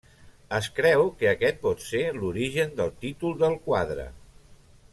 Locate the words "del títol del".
2.81-3.59